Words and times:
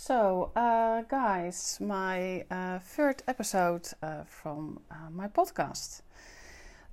So, 0.00 0.52
uh, 0.54 1.02
guys, 1.08 1.78
my 1.80 2.44
uh, 2.52 2.78
third 2.78 3.24
episode 3.26 3.88
uh, 4.00 4.22
from 4.28 4.78
uh, 4.92 5.10
my 5.10 5.26
podcast. 5.26 6.02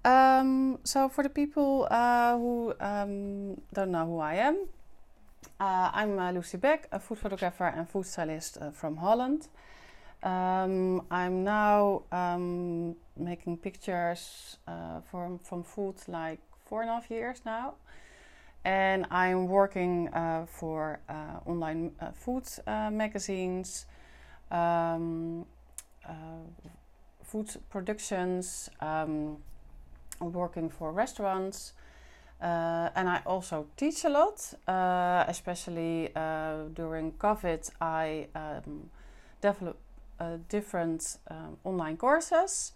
Um, 0.03 0.79
so, 0.83 1.07
for 1.07 1.23
the 1.23 1.29
people 1.29 1.87
uh, 1.91 2.35
who 2.35 2.73
um, 2.79 3.61
don't 3.71 3.91
know 3.91 4.07
who 4.07 4.17
I 4.17 4.33
am, 4.37 4.65
uh, 5.59 5.91
I'm 5.93 6.17
Lucy 6.33 6.57
Beck, 6.57 6.87
a 6.91 6.99
food 6.99 7.19
photographer 7.19 7.67
and 7.67 7.87
food 7.87 8.07
stylist 8.07 8.57
from 8.73 8.97
Holland. 8.97 9.49
Um, 10.23 11.05
I'm 11.11 11.43
now 11.43 12.01
um, 12.11 12.95
making 13.15 13.57
pictures 13.57 14.57
from, 15.11 15.37
from 15.37 15.61
food 15.61 15.97
like 16.07 16.39
four 16.65 16.81
and 16.81 16.89
a 16.89 16.93
half 16.93 17.11
years 17.11 17.43
now 17.45 17.75
and 18.65 19.05
I'm 19.11 19.47
working 19.47 20.09
uh, 20.09 20.47
for 20.47 20.99
uh, 21.07 21.39
online 21.45 21.91
uh, 22.01 22.11
food 22.11 22.45
uh, 22.65 22.89
magazines, 22.91 23.85
um, 24.51 25.45
uh, 26.03 26.11
food 27.23 27.55
productions. 27.69 28.69
Um, 28.81 29.37
I'm 30.19 30.31
working 30.33 30.69
for 30.69 30.91
restaurants, 30.91 31.73
uh, 32.41 32.89
and 32.95 33.07
I 33.07 33.21
also 33.25 33.67
teach 33.77 34.03
a 34.03 34.09
lot. 34.09 34.53
especially 35.29 36.09
during 36.73 37.11
COVID, 37.19 37.69
I 37.79 38.27
um, 38.33 38.89
developed 39.41 39.79
different 40.49 41.17
um, 41.29 41.57
online 41.63 41.97
courses. 41.97 42.71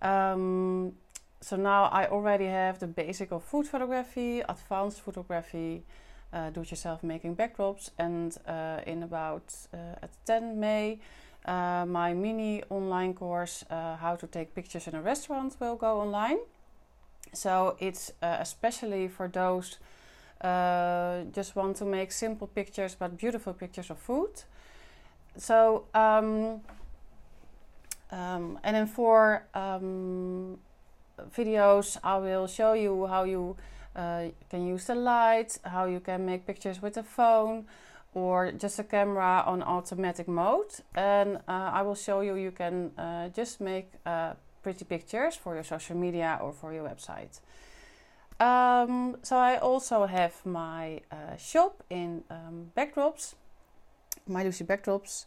Um, 0.00 0.92
so 1.40 1.56
now 1.56 1.84
I 1.84 2.06
already 2.08 2.46
have 2.46 2.78
the 2.78 2.86
basic 2.86 3.30
of 3.30 3.44
food 3.44 3.66
photography, 3.66 4.40
advanced 4.40 5.00
photography, 5.00 5.84
uh, 6.32 6.50
do-it-yourself 6.50 7.02
making 7.02 7.36
backdrops, 7.36 7.90
and 7.98 8.36
uh, 8.46 8.80
in 8.86 9.02
about 9.02 9.54
uh, 9.72 10.02
at 10.02 10.10
10 10.26 10.58
May, 10.58 10.98
uh, 11.44 11.86
my 11.86 12.12
mini 12.12 12.62
online 12.70 13.14
course, 13.14 13.64
uh, 13.70 13.96
how 13.96 14.16
to 14.16 14.26
take 14.26 14.54
pictures 14.54 14.88
in 14.88 14.94
a 14.94 15.00
restaurant, 15.00 15.56
will 15.60 15.76
go 15.76 16.00
online. 16.00 16.38
So 17.32 17.76
it's 17.78 18.12
especially 18.22 19.06
for 19.08 19.28
those 19.28 19.78
just 21.34 21.56
want 21.56 21.76
to 21.76 21.84
make 21.84 22.10
simple 22.12 22.46
pictures 22.46 22.96
but 22.98 23.18
beautiful 23.18 23.52
pictures 23.52 23.90
of 23.90 23.98
food. 23.98 24.30
So 25.36 25.84
um, 25.94 26.62
um, 28.10 28.58
and 28.64 28.76
then 28.76 28.86
for 28.86 29.44
um, 29.54 30.58
videos. 31.36 31.96
I 32.02 32.18
will 32.18 32.46
show 32.46 32.72
you 32.72 33.06
how 33.06 33.24
you 33.24 33.56
uh, 33.96 34.26
can 34.50 34.66
use 34.66 34.86
the 34.86 34.94
light, 34.94 35.58
how 35.64 35.86
you 35.86 36.00
can 36.00 36.24
make 36.24 36.46
pictures 36.46 36.80
with 36.80 36.96
a 36.96 37.02
phone 37.02 37.66
or 38.14 38.52
just 38.52 38.78
a 38.78 38.84
camera 38.84 39.42
on 39.46 39.62
automatic 39.62 40.28
mode. 40.28 40.72
And 40.94 41.36
uh, 41.36 41.70
I 41.78 41.82
will 41.82 41.94
show 41.94 42.20
you 42.20 42.36
you 42.36 42.50
can 42.50 42.92
uh, 42.98 43.28
just 43.28 43.60
make 43.60 43.92
uh, 44.06 44.34
pretty 44.62 44.84
pictures 44.84 45.36
for 45.36 45.54
your 45.54 45.64
social 45.64 45.96
media 45.96 46.38
or 46.42 46.52
for 46.52 46.72
your 46.72 46.84
website. 46.84 47.40
Um, 48.40 49.16
so 49.22 49.36
I 49.36 49.56
also 49.56 50.06
have 50.06 50.34
my 50.46 51.00
uh, 51.10 51.36
shop 51.36 51.82
in 51.90 52.22
um, 52.30 52.70
backdrops, 52.76 53.34
my 54.26 54.44
Lucy 54.44 54.64
backdrops 54.64 55.24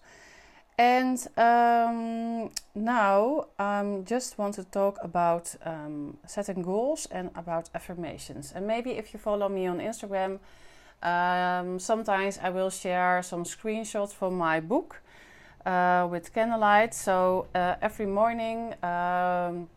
and 0.78 1.28
um, 1.38 2.50
now 2.74 3.48
I 3.60 3.80
um, 3.80 4.06
just 4.06 4.38
want 4.38 4.56
to 4.56 4.64
talk 4.64 4.98
about 5.04 5.56
um, 5.66 6.18
setting 6.26 6.62
goals 6.62 7.08
and 7.12 7.30
about 7.36 7.70
affirmations. 7.76 8.52
And 8.56 8.66
maybe 8.66 8.92
if 8.92 9.14
you 9.14 9.20
follow 9.20 9.50
me 9.50 9.68
on 9.68 9.80
Instagram, 9.80 10.40
um, 11.04 11.80
sometimes 11.80 12.40
I 12.42 12.50
will 12.50 12.70
share 12.70 13.22
some 13.24 13.44
screenshots 13.44 14.14
from 14.14 14.38
my 14.38 14.60
book 14.60 15.02
uh, 15.66 16.08
with 16.10 16.34
candlelight. 16.34 16.94
So 16.94 17.48
uh, 17.54 17.76
every 17.82 18.06
morning, 18.06 18.74
um, 18.84 19.70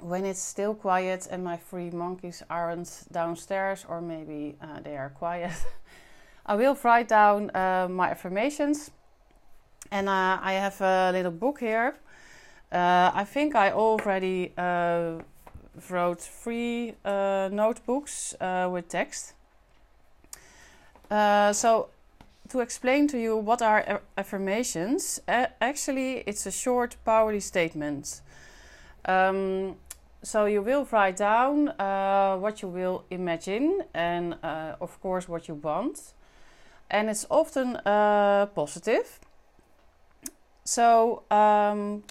when 0.00 0.24
it's 0.24 0.42
still 0.42 0.74
quiet 0.74 1.28
and 1.30 1.44
my 1.44 1.56
three 1.56 1.90
monkeys 1.90 2.42
aren't 2.48 3.04
downstairs, 3.12 3.84
or 3.88 4.00
maybe 4.00 4.56
uh, 4.62 4.80
they 4.80 4.96
are 4.96 5.10
quiet, 5.10 5.52
I 6.46 6.54
will 6.54 6.76
write 6.82 7.08
down 7.08 7.50
uh, 7.54 7.88
my 7.90 8.10
affirmations 8.10 8.90
and 9.92 10.08
uh, 10.08 10.38
I 10.42 10.54
have 10.54 10.80
a 10.80 11.12
little 11.12 11.30
book 11.30 11.60
here. 11.60 11.94
Uh, 12.72 13.10
I 13.14 13.24
think 13.24 13.54
I 13.54 13.70
already 13.72 14.52
uh, 14.56 15.18
wrote 15.90 16.22
three 16.22 16.94
uh, 17.04 17.50
notebooks 17.52 18.34
uh, 18.40 18.70
with 18.72 18.88
text. 18.88 19.34
Uh, 21.10 21.52
so, 21.52 21.90
to 22.48 22.60
explain 22.60 23.06
to 23.08 23.18
you 23.18 23.36
what 23.36 23.60
are 23.60 24.00
affirmations, 24.16 25.20
actually, 25.28 26.24
it's 26.26 26.46
a 26.46 26.50
short, 26.50 26.96
powerful 27.04 27.40
statement. 27.40 28.22
Um, 29.04 29.76
so 30.22 30.46
you 30.46 30.62
will 30.62 30.86
write 30.90 31.16
down 31.16 31.66
what 32.40 32.62
you 32.62 32.68
will 32.68 33.04
imagine 33.10 33.82
and, 33.92 34.36
of 34.42 35.00
course, 35.00 35.28
what 35.28 35.48
you 35.48 35.54
want. 35.54 36.12
And 36.90 37.10
it's 37.10 37.26
often 37.30 37.78
positive 38.54 39.18
so 40.64 41.22
um, 41.30 42.04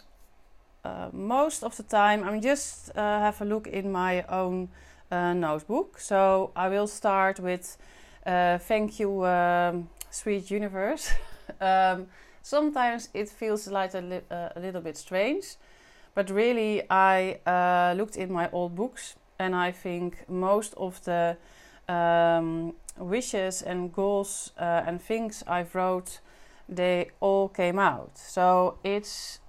uh, 0.84 1.10
most 1.14 1.64
of 1.64 1.78
the 1.78 1.84
time, 1.84 2.24
I'm 2.24 2.42
just 2.42 2.92
uh, 2.96 3.20
have 3.20 3.42
a 3.42 3.46
look 3.46 3.68
in 3.68 3.92
my 3.92 4.24
own 4.24 4.70
uh, 5.12 5.34
notebook. 5.34 6.00
So 6.00 6.52
I 6.56 6.70
will 6.70 6.88
start 6.88 7.40
with 7.40 7.78
uh, 8.26 8.58
thank 8.58 9.00
you, 9.00 9.26
um, 9.26 9.90
sweet 10.10 10.50
universe. 10.50 11.12
um, 11.62 12.08
sometimes 12.42 13.10
it 13.14 13.30
feels 13.30 13.68
like 13.68 13.94
a, 13.94 14.02
li- 14.02 14.22
uh, 14.32 14.50
a, 14.56 14.60
little 14.60 14.82
bit 14.82 14.98
strange, 14.98 15.56
but 16.16 16.30
really 16.30 16.84
I 16.90 17.40
uh, 17.46 17.94
looked 17.96 18.18
in 18.18 18.32
my 18.32 18.50
old 18.52 18.76
books 18.76 19.16
and 19.38 19.56
I 19.56 19.72
think 19.72 20.30
most 20.30 20.74
of 20.76 21.04
the 21.04 21.38
um, 21.88 22.74
wishes 22.98 23.62
and 23.62 23.94
goals 23.94 24.52
and 24.58 25.02
things 25.02 25.44
I've 25.48 25.74
wrote 25.76 26.20
they 26.72 27.12
all 27.20 27.50
came 27.50 27.78
out. 27.78 28.18
So 28.18 28.78
it's 28.84 29.40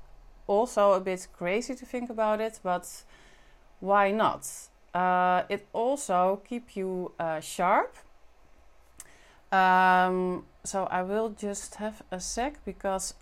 also 0.47 0.93
a 0.93 1.01
bit 1.01 1.29
crazy 1.33 1.75
to 1.75 1.87
think 1.87 2.11
about 2.11 2.41
it, 2.41 2.61
but 2.63 3.05
why 3.81 4.11
not? 4.11 4.47
Uh, 4.93 5.45
it 5.49 5.67
also 5.73 6.43
keep 6.49 6.77
you 6.77 7.13
uh, 7.19 7.41
sharp. 7.41 7.97
Um, 9.51 10.45
so 10.65 10.85
I 10.85 11.03
will 11.03 11.31
just 11.31 11.77
have 11.77 12.03
a 12.11 12.21
sec 12.21 12.65
because 12.65 13.15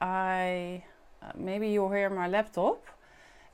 I 0.00 0.84
uh, 1.22 1.32
maybe 1.36 1.68
you 1.68 1.90
hear 1.90 2.10
my 2.10 2.28
laptop 2.28 2.86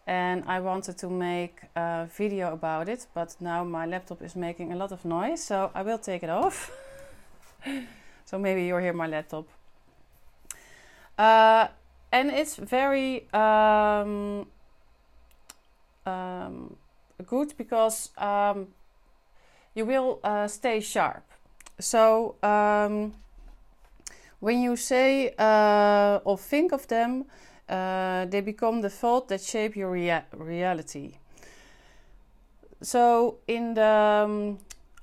and 0.06 0.42
I 0.46 0.60
wanted 0.60 0.98
to 0.98 1.08
make 1.08 1.62
a 1.76 2.08
video 2.16 2.52
about 2.52 2.88
it, 2.88 3.06
but 3.14 3.36
now 3.40 3.62
my 3.64 3.86
laptop 3.86 4.22
is 4.22 4.34
making 4.34 4.72
a 4.72 4.76
lot 4.76 4.92
of 4.92 5.04
noise, 5.04 5.44
so 5.44 5.70
I 5.74 5.82
will 5.82 5.98
take 5.98 6.24
it 6.24 6.30
off. 6.30 6.70
so 8.24 8.38
maybe 8.38 8.64
you 8.64 8.76
hear 8.78 8.92
my 8.92 9.06
laptop. 9.06 9.46
Uh, 11.20 11.68
and 12.12 12.30
it's 12.30 12.56
very 12.56 13.28
um, 13.34 14.46
um, 16.06 16.76
good 17.26 17.52
because 17.58 18.08
um, 18.16 18.68
you 19.74 19.84
will 19.84 20.18
uh, 20.24 20.48
stay 20.48 20.80
sharp. 20.80 21.22
So 21.78 22.36
um, 22.42 23.12
when 24.38 24.62
you 24.62 24.76
say 24.76 25.34
uh, 25.38 26.20
or 26.24 26.38
think 26.38 26.72
of 26.72 26.88
them, 26.88 27.26
uh, 27.68 28.24
they 28.24 28.40
become 28.40 28.80
the 28.80 28.90
thought 28.90 29.28
that 29.28 29.42
shape 29.42 29.76
your 29.76 29.90
rea- 29.90 30.24
reality. 30.34 31.18
So 32.80 33.40
in 33.46 33.74
the 33.74 34.24
um, 34.24 34.58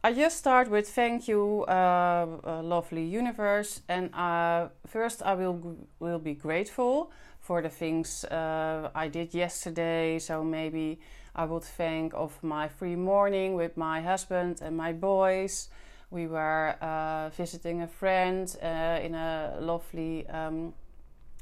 I 0.07 0.13
just 0.13 0.37
start 0.37 0.69
with 0.69 0.87
thank 0.87 1.27
you, 1.27 1.65
uh, 1.67 2.27
uh, 2.45 2.63
lovely 2.63 3.03
universe, 3.03 3.81
and 3.89 4.09
uh, 4.15 4.69
first 4.85 5.21
I 5.21 5.33
will 5.33 5.75
will 5.99 6.19
be 6.19 6.33
grateful 6.33 7.11
for 7.41 7.61
the 7.61 7.67
things 7.67 8.23
uh, 8.23 8.89
I 8.95 9.09
did 9.09 9.33
yesterday. 9.33 10.19
So 10.19 10.45
maybe 10.45 11.01
I 11.35 11.43
would 11.43 11.65
thank 11.65 12.13
of 12.13 12.41
my 12.41 12.69
free 12.69 12.95
morning 12.95 13.57
with 13.57 13.75
my 13.75 13.99
husband 13.99 14.61
and 14.61 14.77
my 14.77 14.93
boys. 14.93 15.67
We 16.09 16.27
were 16.27 16.75
uh, 16.81 17.27
visiting 17.35 17.81
a 17.81 17.87
friend 17.87 18.47
uh, 18.63 19.05
in 19.05 19.13
a 19.13 19.57
lovely. 19.59 20.25
Um, 20.29 20.73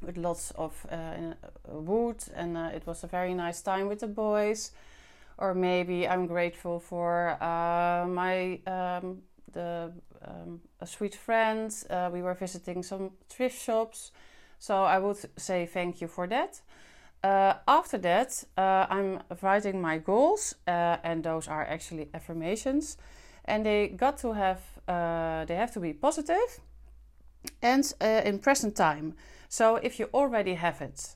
with 0.01 0.17
lots 0.17 0.51
of 0.57 0.73
wood, 1.67 2.17
and 2.35 2.57
it 2.57 2.85
was 2.85 3.03
a 3.03 3.07
very 3.07 3.33
nice 3.33 3.61
time 3.61 3.87
with 3.87 3.99
the 3.99 4.07
boys 4.07 4.71
or 5.37 5.53
maybe 5.53 6.07
I'm 6.07 6.27
grateful 6.27 6.79
for 6.79 7.37
uh, 7.41 8.07
my 8.07 8.59
um, 8.67 9.21
the 9.51 9.91
um, 10.25 10.61
a 10.79 10.87
sweet 10.87 11.15
friend. 11.15 11.73
Uh, 11.89 12.09
we 12.11 12.21
were 12.21 12.33
visiting 12.33 12.83
some 12.83 13.11
thrift 13.29 13.61
shops, 13.61 14.11
so 14.59 14.83
I 14.83 14.99
would 14.99 15.17
say 15.37 15.65
thank 15.65 16.01
you 16.01 16.07
for 16.07 16.27
that. 16.27 16.61
Uh, 17.23 17.55
after 17.67 17.97
that, 17.97 18.43
uh, 18.57 18.85
I'm 18.89 19.19
writing 19.41 19.81
my 19.81 19.97
goals, 19.97 20.55
uh, 20.67 20.97
and 21.03 21.23
those 21.23 21.47
are 21.47 21.65
actually 21.65 22.09
affirmations, 22.13 22.97
and 23.45 23.65
they 23.65 23.87
got 23.87 24.17
to 24.19 24.33
have 24.33 24.61
uh, 24.87 25.45
they 25.45 25.55
have 25.55 25.71
to 25.73 25.79
be 25.79 25.93
positive, 25.93 26.59
and 27.61 27.93
in 28.01 28.39
present 28.39 28.75
time. 28.75 29.15
So 29.49 29.77
if 29.77 29.99
you 29.99 30.09
already 30.13 30.53
have 30.55 30.81
it. 30.81 31.15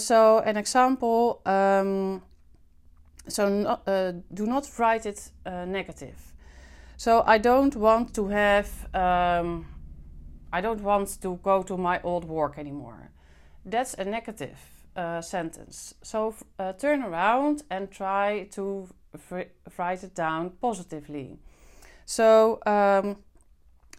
So 0.00 0.42
an 0.44 0.56
example. 0.56 1.40
Um, 1.46 2.22
so 3.28 3.80
uh, 3.86 4.12
do 4.32 4.46
not 4.46 4.70
write 4.78 5.06
it 5.06 5.30
uh, 5.46 5.64
negative. 5.64 6.32
So 6.96 7.22
I 7.26 7.38
don't 7.38 7.76
want 7.76 8.14
to 8.14 8.28
have. 8.28 8.68
Um, 8.94 9.66
I 10.52 10.60
don't 10.60 10.82
want 10.82 11.20
to 11.22 11.38
go 11.42 11.62
to 11.62 11.76
my 11.76 12.00
old 12.02 12.24
work 12.24 12.58
anymore. 12.58 13.10
That's 13.64 13.94
a 13.94 14.04
negative 14.04 14.58
uh, 14.96 15.20
sentence. 15.20 15.94
So 16.02 16.34
uh, 16.58 16.72
turn 16.74 17.02
around 17.02 17.62
and 17.70 17.90
try 17.90 18.48
to 18.52 18.88
write 19.78 20.04
it 20.04 20.14
down 20.14 20.50
positively. 20.60 21.38
So 22.04 22.60
um, 22.66 23.16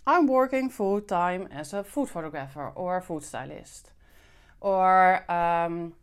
I'm 0.05 0.27
working 0.27 0.69
full 0.69 1.01
time 1.01 1.47
as 1.51 1.73
a 1.73 1.83
food 1.83 2.09
photographer 2.09 2.71
or 2.75 2.97
a 2.97 3.01
food 3.01 3.23
stylist, 3.23 3.91
or 4.61 5.29
um, 5.31 5.93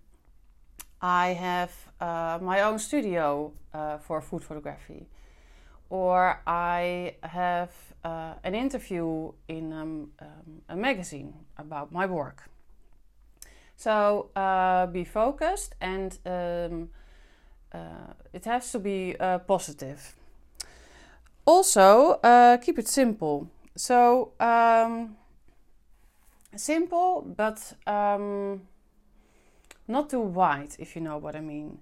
I 1.03 1.29
have 1.29 1.73
uh, 2.01 2.39
my 2.43 2.61
own 2.63 2.79
studio 2.79 3.53
uh, 3.73 3.99
for 3.99 4.21
food 4.21 4.45
photography, 4.45 5.07
or 5.89 6.41
I 6.47 7.15
have 7.23 7.71
uh, 8.05 8.35
an 8.45 8.55
interview 8.55 9.33
in 9.49 9.73
um, 9.73 10.11
um, 10.21 10.63
a 10.69 10.77
magazine 10.77 11.35
about 11.57 11.93
my 11.93 12.07
work. 12.07 12.49
So 13.77 14.31
uh, 14.37 14.87
be 14.87 15.05
focused 15.05 15.75
and 15.81 16.19
um, 16.27 16.91
uh, 17.73 18.13
it 18.33 18.45
has 18.45 18.71
to 18.73 18.79
be 18.79 19.17
uh, 19.19 19.39
positive. 19.39 20.15
Also, 21.47 22.21
keep 22.63 22.79
it 22.79 22.87
simple. 22.87 23.49
So, 23.77 24.33
um, 24.39 25.17
simple, 26.55 27.23
but 27.37 27.73
um, 27.87 28.61
not 29.91 30.11
too 30.11 30.21
wide, 30.21 30.77
if 30.79 30.95
you 30.97 31.03
know 31.03 31.19
what 31.19 31.37
I 31.37 31.41
mean. 31.41 31.81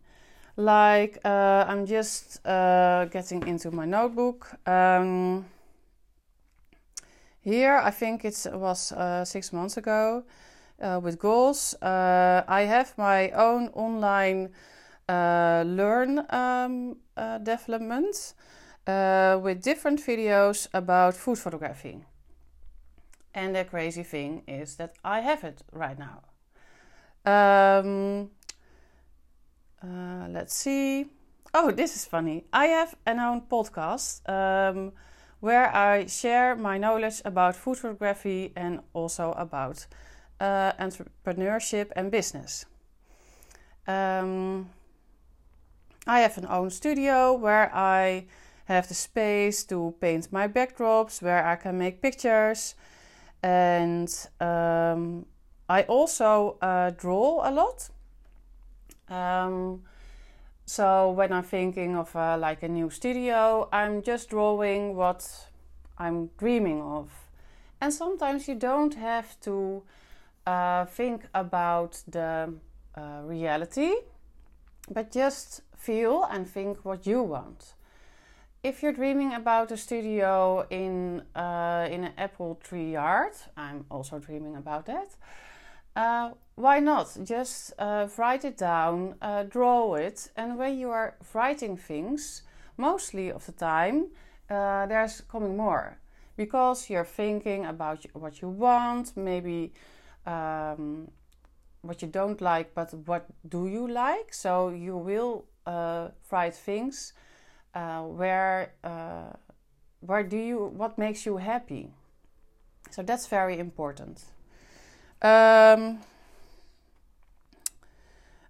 Like, 0.57 1.19
uh, 1.25 1.65
I'm 1.69 1.87
just 1.87 2.45
uh, 2.45 3.05
getting 3.05 3.47
into 3.47 3.71
my 3.71 3.85
notebook. 3.85 4.49
Um, 4.67 5.47
here, 7.41 7.77
I 7.77 7.91
think 7.91 8.25
it 8.25 8.47
was 8.53 8.93
uh, 8.93 9.25
six 9.25 9.53
months 9.53 9.77
ago 9.77 10.25
uh, 10.83 11.01
with 11.03 11.19
goals. 11.19 11.75
Uh, 11.81 12.43
I 12.49 12.63
have 12.63 12.93
my 12.99 13.31
own 13.31 13.69
online 13.69 14.51
uh, 15.09 15.63
learn 15.67 16.27
um, 16.31 16.97
development 17.43 18.35
with 18.85 19.63
different 19.63 20.01
videos 20.01 20.67
about 20.75 21.15
food 21.15 21.39
photography. 21.39 22.05
And 23.33 23.55
the 23.55 23.65
crazy 23.65 24.03
thing 24.03 24.43
is 24.49 24.77
that 24.77 24.95
I 25.05 25.21
have 25.21 25.45
it 25.45 25.63
right 25.73 25.99
now. 25.99 26.28
Um, 27.29 28.31
let's 30.33 30.55
see. 30.55 31.07
Oh, 31.53 31.71
this 31.71 31.97
is 31.97 32.05
funny. 32.05 32.45
I 32.53 32.67
have 32.67 32.95
an 33.07 33.19
own 33.19 33.43
podcast 33.43 34.27
um, 34.29 34.93
where 35.41 35.75
I 35.75 36.07
share 36.07 36.57
my 36.57 36.79
knowledge 36.79 37.21
about 37.25 37.57
food 37.57 37.79
photography 37.79 38.53
and 38.57 38.81
also 38.93 39.33
about 39.33 39.87
uh, 40.41 40.73
entrepreneurship 40.81 41.91
and 41.97 42.11
business. 42.11 42.67
Um, 43.87 44.71
I 46.07 46.21
have 46.21 46.39
an 46.39 46.47
own 46.49 46.71
studio 46.71 47.35
where 47.35 47.71
I 47.75 48.27
have 48.67 48.89
the 48.89 48.95
space 48.95 49.65
to 49.65 49.95
paint 50.01 50.33
my 50.33 50.49
backdrops 50.49 51.21
where 51.23 51.47
I 51.47 51.57
can 51.57 51.79
make 51.79 52.01
pictures. 52.01 52.75
And 53.43 54.11
um, 54.41 55.27
I 55.69 55.83
also 55.83 56.57
uh, 56.63 56.91
draw 56.91 57.49
a 57.49 57.51
lot. 57.51 57.91
Um, 59.09 59.83
so 60.65 61.11
when 61.11 61.33
I'm 61.33 61.43
thinking 61.43 61.97
of 61.97 62.15
uh, 62.15 62.37
like 62.39 62.63
a 62.63 62.69
new 62.69 62.91
studio, 62.91 63.69
I'm 63.73 64.03
just 64.03 64.31
drawing 64.31 64.97
what 64.97 65.49
I'm 65.99 66.31
dreaming 66.39 66.81
of. 66.81 67.11
And 67.81 67.93
sometimes 67.93 68.49
you 68.49 68.55
don't 68.55 68.95
have 68.95 69.39
to 69.41 69.83
uh, 70.47 70.87
think 70.87 71.27
about 71.35 72.03
the 72.09 72.55
uh, 72.95 73.21
reality, 73.25 73.93
but 74.91 75.13
just 75.13 75.63
feel 75.77 76.25
and 76.31 76.49
think 76.49 76.85
what 76.85 77.07
you 77.07 77.23
want 77.23 77.75
if 78.63 78.83
you're 78.83 78.93
dreaming 78.93 79.33
about 79.35 79.71
a 79.71 79.77
studio 79.77 80.67
in 80.71 81.23
uh, 81.37 81.89
in 81.91 82.05
an 82.05 82.13
apple 82.19 82.59
tree 82.63 82.93
yard, 82.93 83.33
I'm 83.57 83.85
also 83.91 84.19
dreaming 84.19 84.57
about 84.57 84.87
that. 84.87 85.15
Uh, 85.99 86.31
why 86.55 86.79
not? 86.79 87.19
Just 87.25 87.73
uh, 87.77 88.07
write 88.17 88.45
it 88.45 88.57
down, 88.57 89.17
uh, 89.21 89.43
draw 89.43 89.95
it, 89.95 90.31
and 90.37 90.57
when 90.57 90.79
you 90.79 90.91
are 90.93 91.17
writing 91.35 91.77
things, 91.77 92.43
mostly 92.77 93.33
of 93.33 93.45
the 93.47 93.53
time, 93.53 94.07
uh, 94.49 94.87
there's 94.87 95.21
coming 95.23 95.57
more 95.57 95.99
because 96.37 96.89
you're 96.89 97.05
thinking 97.05 97.67
about 97.67 98.07
what 98.13 98.41
you 98.41 98.49
want, 98.49 99.17
maybe 99.17 99.73
um, 100.25 101.11
what 101.83 102.01
you 102.01 102.07
don't 102.07 102.41
like, 102.41 102.77
but 102.77 102.95
what 103.07 103.27
do 103.49 103.67
you 103.67 103.89
like? 103.89 104.33
So 104.33 104.69
you 104.69 104.97
will 104.97 105.47
uh, 105.67 106.11
write 106.31 106.55
things 106.55 107.13
uh, 107.75 108.03
where 108.03 108.73
where 110.01 110.23
do 110.23 110.37
you 110.37 110.67
what 110.77 110.97
makes 110.97 111.27
you 111.27 111.39
happy 111.39 111.91
so 112.89 113.03
that's 113.03 113.27
very 113.27 113.59
important 113.59 114.23
um, 115.23 115.99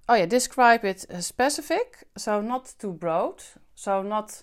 oh 0.09 0.15
yeah 0.15 0.27
describe 0.27 0.85
it 0.85 1.07
specific. 1.21 2.05
So 2.17 2.41
not 2.41 2.75
too 2.79 2.93
broad. 2.93 3.43
So 3.75 4.03
not 4.03 4.43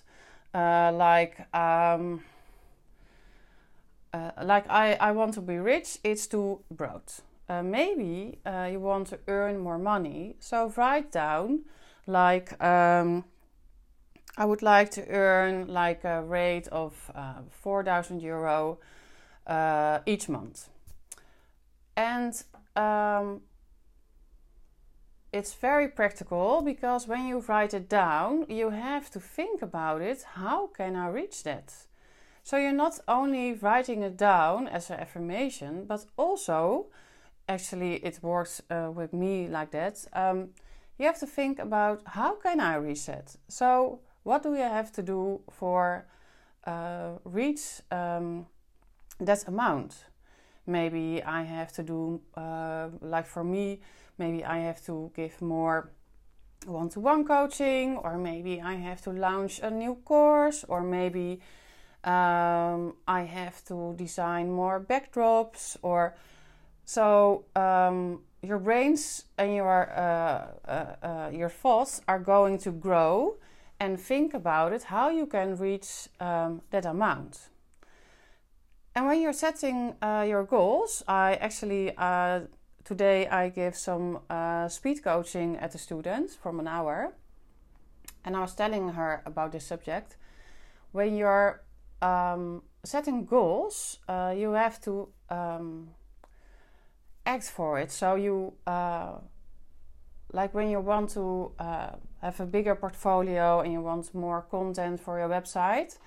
uh, 0.54 0.92
like 0.92 1.46
um, 1.54 2.22
uh, 4.12 4.30
like 4.42 4.68
I, 4.70 4.94
I 4.94 5.12
want 5.12 5.34
to 5.34 5.40
be 5.40 5.58
rich 5.58 5.98
it's 6.02 6.26
too 6.26 6.60
broad. 6.70 7.02
Uh, 7.48 7.62
maybe 7.62 8.38
uh, 8.44 8.68
you 8.70 8.80
want 8.80 9.08
to 9.08 9.18
earn 9.28 9.58
more 9.58 9.78
money. 9.78 10.36
So 10.40 10.72
write 10.76 11.12
down 11.12 11.60
like 12.06 12.60
um, 12.62 13.24
I 14.36 14.44
would 14.44 14.62
like 14.62 14.90
to 14.92 15.08
earn 15.08 15.66
like 15.68 16.04
a 16.04 16.22
rate 16.22 16.68
of 16.68 17.10
uh, 17.14 17.40
4,000 17.50 18.20
euro 18.20 18.78
uh, 19.46 20.00
each 20.06 20.28
month. 20.28 20.68
And 21.96 22.42
um, 22.76 23.40
it's 25.32 25.54
very 25.54 25.88
practical 25.88 26.62
because 26.62 27.08
when 27.08 27.26
you 27.26 27.40
write 27.40 27.74
it 27.74 27.88
down, 27.88 28.46
you 28.48 28.70
have 28.70 29.10
to 29.10 29.20
think 29.20 29.62
about 29.62 30.02
it. 30.02 30.24
How 30.34 30.68
can 30.68 30.96
I 30.96 31.08
reach 31.08 31.42
that? 31.44 31.72
So 32.42 32.56
you're 32.58 32.72
not 32.72 33.00
only 33.08 33.54
writing 33.54 34.02
it 34.02 34.16
down 34.16 34.68
as 34.68 34.90
an 34.90 35.00
affirmation, 35.00 35.84
but 35.86 36.06
also, 36.16 36.86
actually, 37.48 37.94
it 37.96 38.20
works 38.22 38.62
uh, 38.70 38.90
with 38.94 39.12
me 39.12 39.48
like 39.48 39.72
that. 39.72 40.06
Um, 40.12 40.50
you 40.98 41.06
have 41.06 41.18
to 41.18 41.26
think 41.26 41.58
about 41.58 42.02
how 42.06 42.36
can 42.36 42.60
I 42.60 42.76
reach 42.76 43.06
that. 43.06 43.36
So 43.48 44.00
what 44.22 44.42
do 44.42 44.54
you 44.54 44.62
have 44.62 44.92
to 44.92 45.02
do 45.02 45.40
for 45.50 46.06
uh, 46.64 47.18
reach 47.24 47.82
um, 47.90 48.46
that 49.18 49.46
amount? 49.48 50.04
Maybe 50.66 51.22
I 51.22 51.42
have 51.42 51.72
to 51.72 51.82
do, 51.82 52.20
uh, 52.34 52.88
like 53.00 53.26
for 53.26 53.44
me, 53.44 53.80
maybe 54.18 54.44
I 54.44 54.58
have 54.58 54.84
to 54.86 55.10
give 55.14 55.40
more 55.40 55.90
one 56.66 56.88
to 56.90 57.00
one 57.00 57.24
coaching, 57.24 57.96
or 57.98 58.18
maybe 58.18 58.60
I 58.60 58.74
have 58.74 59.00
to 59.02 59.10
launch 59.10 59.60
a 59.60 59.70
new 59.70 59.96
course, 60.04 60.64
or 60.68 60.82
maybe 60.82 61.40
um, 62.04 62.94
I 63.06 63.22
have 63.22 63.64
to 63.66 63.94
design 63.96 64.50
more 64.50 64.80
backdrops, 64.80 65.76
or 65.82 66.16
so 66.84 67.44
um, 67.54 68.22
your 68.42 68.58
brains 68.58 69.24
and 69.38 69.54
your 69.54 69.90
uh, 69.90 70.70
uh, 70.70 71.06
uh 71.06 71.30
your 71.32 71.48
thoughts 71.48 72.00
are 72.06 72.20
going 72.20 72.58
to 72.58 72.70
grow 72.70 73.36
and 73.80 74.00
think 74.00 74.34
about 74.34 74.72
it 74.72 74.84
how 74.84 75.10
you 75.10 75.26
can 75.26 75.56
reach 75.56 76.08
um, 76.20 76.62
that 76.70 76.86
amount. 76.86 77.48
And 78.96 79.04
when 79.04 79.20
you're 79.20 79.34
setting 79.34 79.94
uh, 80.00 80.24
your 80.26 80.42
goals, 80.44 81.04
I 81.06 81.34
actually 81.34 81.92
uh, 81.98 82.40
today 82.82 83.28
I 83.28 83.50
give 83.50 83.76
some 83.76 84.20
uh, 84.30 84.68
speed 84.68 85.04
coaching 85.04 85.58
at 85.58 85.72
the 85.72 85.78
students 85.78 86.34
from 86.34 86.58
an 86.60 86.66
hour, 86.66 87.12
and 88.24 88.34
I 88.34 88.40
was 88.40 88.54
telling 88.54 88.88
her 88.88 89.22
about 89.26 89.52
this 89.52 89.66
subject. 89.66 90.16
When 90.92 91.14
you're 91.14 91.62
um, 92.00 92.62
setting 92.84 93.26
goals, 93.26 93.98
uh, 94.08 94.32
you 94.34 94.52
have 94.52 94.80
to 94.84 95.08
um, 95.28 95.90
act 97.26 97.50
for 97.50 97.78
it. 97.78 97.92
So 97.92 98.14
you 98.14 98.54
uh, 98.66 99.16
like 100.32 100.54
when 100.54 100.70
you 100.70 100.80
want 100.80 101.10
to 101.10 101.52
uh, 101.58 101.90
have 102.22 102.40
a 102.40 102.46
bigger 102.46 102.74
portfolio 102.74 103.60
and 103.60 103.74
you 103.74 103.82
want 103.82 104.14
more 104.14 104.40
content 104.50 105.00
for 105.00 105.18
your 105.18 105.28
website, 105.28 105.98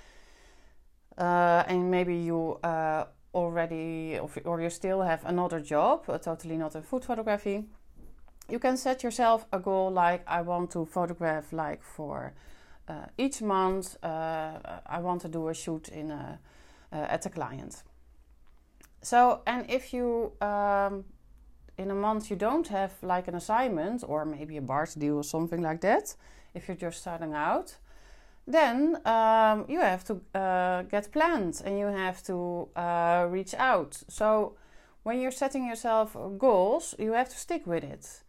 uh, 1.19 1.63
and 1.67 1.91
maybe 1.91 2.15
you 2.15 2.59
uh, 2.63 3.05
already 3.33 4.19
or 4.45 4.61
you 4.61 4.69
still 4.69 5.01
have 5.01 5.23
another 5.25 5.59
job, 5.59 6.05
totally 6.21 6.57
not 6.57 6.75
in 6.75 6.81
food 6.81 7.05
photography, 7.05 7.65
you 8.49 8.59
can 8.59 8.77
set 8.77 9.03
yourself 9.03 9.45
a 9.51 9.59
goal 9.59 9.91
like 9.91 10.23
I 10.27 10.41
want 10.41 10.71
to 10.71 10.85
photograph 10.85 11.53
like 11.53 11.83
for 11.83 12.33
uh, 12.87 13.05
each 13.17 13.41
month. 13.41 14.03
Uh, 14.03 14.57
I 14.85 14.99
want 14.99 15.21
to 15.21 15.27
do 15.27 15.49
a 15.49 15.53
shoot 15.53 15.89
in 15.89 16.11
a, 16.11 16.39
uh, 16.91 16.95
at 16.95 17.25
a 17.25 17.29
client. 17.29 17.83
So 19.01 19.41
and 19.45 19.69
if 19.69 19.93
you 19.93 20.33
um, 20.41 21.05
in 21.77 21.91
a 21.91 21.95
month 21.95 22.29
you 22.29 22.35
don't 22.35 22.67
have 22.69 22.93
like 23.01 23.27
an 23.27 23.35
assignment 23.35 24.03
or 24.07 24.25
maybe 24.25 24.57
a 24.57 24.61
bar 24.61 24.87
deal 24.97 25.17
or 25.17 25.23
something 25.23 25.61
like 25.61 25.81
that, 25.81 26.15
if 26.53 26.67
you're 26.67 26.77
just 26.77 26.99
starting 26.99 27.33
out, 27.33 27.77
then 28.49 28.97
um, 29.05 29.65
you 29.69 29.79
have 29.79 30.03
to 30.05 30.19
uh, 30.33 30.81
get 30.83 31.11
planned 31.11 31.61
and 31.63 31.77
you 31.77 31.85
have 31.85 32.23
to 32.23 32.67
uh, 32.75 33.27
reach 33.29 33.53
out. 33.53 34.01
So 34.07 34.55
when 35.03 35.21
you're 35.21 35.31
setting 35.31 35.67
yourself 35.67 36.17
goals, 36.39 36.95
you 36.97 37.13
have 37.13 37.29
to 37.29 37.37
stick 37.37 37.67
with 37.67 37.83
it. 37.83 38.23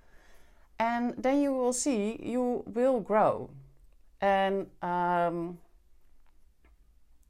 And 0.79 1.15
then 1.17 1.41
you 1.41 1.55
will 1.55 1.73
see 1.73 2.21
you 2.23 2.65
will 2.67 3.01
grow. 3.01 3.49
And 4.21 4.67
um, 4.83 5.59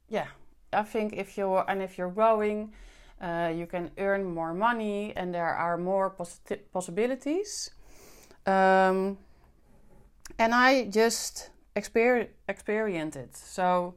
yeah, 0.09 0.27
I 0.73 0.83
think 0.83 1.13
if 1.13 1.37
you're 1.37 1.63
and 1.69 1.81
if 1.81 1.97
you're 1.97 2.11
growing, 2.11 2.73
uh, 3.21 3.53
you 3.55 3.67
can 3.67 3.91
earn 3.97 4.25
more 4.25 4.53
money 4.53 5.13
and 5.15 5.33
there 5.33 5.55
are 5.55 5.77
more 5.77 6.09
possibilities. 6.73 7.71
Um, 8.45 9.17
and 10.37 10.53
I 10.53 10.85
just 10.85 11.50
exper- 11.75 12.29
experienced 12.47 13.17
it. 13.17 13.35
So 13.35 13.95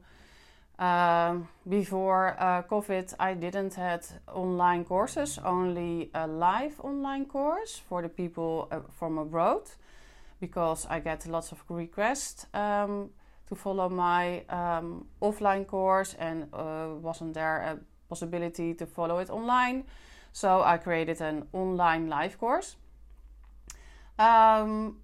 um, 0.79 1.47
before 1.67 2.35
uh, 2.39 2.63
COVID, 2.63 3.13
I 3.19 3.33
didn't 3.33 3.75
had 3.75 4.05
online 4.27 4.83
courses, 4.85 5.39
only 5.43 6.09
a 6.13 6.27
live 6.27 6.79
online 6.81 7.25
course 7.25 7.81
for 7.87 8.01
the 8.01 8.09
people 8.09 8.67
uh, 8.71 8.79
from 8.99 9.17
abroad, 9.17 9.69
because 10.39 10.85
I 10.89 10.99
get 10.99 11.25
lots 11.27 11.51
of 11.51 11.63
requests 11.69 12.45
um, 12.53 13.09
to 13.47 13.55
follow 13.55 13.89
my 13.89 14.43
um, 14.49 15.07
offline 15.21 15.65
course, 15.65 16.15
and 16.19 16.47
uh, 16.53 16.87
wasn't 17.01 17.33
there 17.33 17.57
a 17.57 17.79
possibility 18.09 18.73
to 18.73 18.85
follow 18.85 19.19
it 19.19 19.29
online. 19.29 19.83
So 20.33 20.61
I 20.61 20.77
created 20.77 21.21
an 21.21 21.47
online 21.53 22.09
live 22.09 22.37
course. 22.37 22.75
Um, 24.19 24.97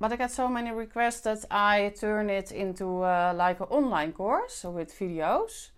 but 0.00 0.12
I 0.12 0.16
get 0.16 0.30
so 0.30 0.48
many 0.48 0.70
requests 0.70 1.20
that 1.22 1.44
I 1.50 1.92
turn 1.98 2.30
it 2.30 2.52
into 2.52 3.00
like 3.00 3.60
an 3.60 3.66
online 3.70 4.12
course 4.12 4.64
with 4.64 4.96
videos. 4.98 5.70